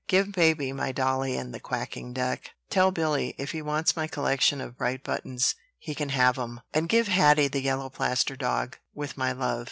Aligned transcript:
Give 0.07 0.31
baby 0.31 0.73
my 0.73 0.91
dolly 0.91 1.37
and 1.37 1.53
the 1.53 1.59
quacking 1.59 2.11
duck. 2.11 2.39
Tell 2.71 2.89
Billy, 2.89 3.35
if 3.37 3.51
he 3.51 3.61
wants 3.61 3.95
my 3.95 4.07
collection 4.07 4.59
of 4.59 4.75
bright 4.79 5.03
buttons, 5.03 5.53
he 5.77 5.93
can 5.93 6.09
have 6.09 6.39
'em; 6.39 6.61
and 6.73 6.89
give 6.89 7.07
Hattie 7.07 7.49
the 7.49 7.61
yellow 7.61 7.91
plaster 7.91 8.35
dog, 8.35 8.79
with 8.95 9.15
my 9.15 9.31
love." 9.31 9.59